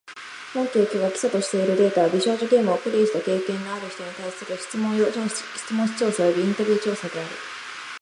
[0.55, 7.29] 本研究が基礎としているデータは、美少女ゲームをプレイした経験のある人に対する質問紙調査およびインタビュー調査である。